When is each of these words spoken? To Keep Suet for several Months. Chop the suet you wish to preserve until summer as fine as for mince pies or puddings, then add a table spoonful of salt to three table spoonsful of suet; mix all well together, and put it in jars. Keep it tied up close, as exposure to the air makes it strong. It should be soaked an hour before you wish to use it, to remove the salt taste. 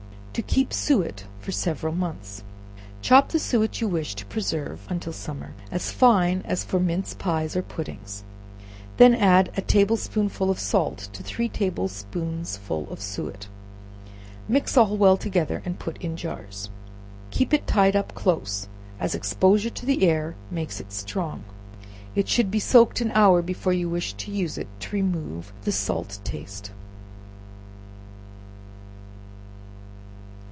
To 0.35 0.41
Keep 0.41 0.71
Suet 0.71 1.25
for 1.41 1.51
several 1.51 1.93
Months. 1.93 2.41
Chop 3.01 3.29
the 3.29 3.37
suet 3.37 3.81
you 3.81 3.87
wish 3.89 4.15
to 4.15 4.25
preserve 4.25 4.79
until 4.89 5.11
summer 5.11 5.53
as 5.69 5.91
fine 5.91 6.41
as 6.45 6.63
for 6.63 6.79
mince 6.79 7.13
pies 7.13 7.53
or 7.53 7.61
puddings, 7.61 8.23
then 8.95 9.13
add 9.13 9.51
a 9.57 9.61
table 9.61 9.97
spoonful 9.97 10.49
of 10.49 10.57
salt 10.57 11.09
to 11.11 11.21
three 11.21 11.49
table 11.49 11.89
spoonsful 11.89 12.89
of 12.89 13.01
suet; 13.01 13.49
mix 14.47 14.77
all 14.77 14.95
well 14.95 15.17
together, 15.17 15.61
and 15.65 15.79
put 15.79 15.97
it 15.97 16.01
in 16.05 16.15
jars. 16.15 16.69
Keep 17.31 17.53
it 17.53 17.67
tied 17.67 17.97
up 17.97 18.15
close, 18.15 18.69
as 19.01 19.13
exposure 19.13 19.69
to 19.69 19.85
the 19.85 20.03
air 20.07 20.35
makes 20.49 20.79
it 20.79 20.93
strong. 20.93 21.43
It 22.15 22.29
should 22.29 22.49
be 22.49 22.59
soaked 22.59 23.01
an 23.01 23.11
hour 23.11 23.41
before 23.41 23.73
you 23.73 23.89
wish 23.89 24.13
to 24.13 24.31
use 24.31 24.57
it, 24.57 24.69
to 24.79 24.95
remove 24.95 25.51
the 25.65 25.73
salt 25.73 26.19
taste. 26.23 26.71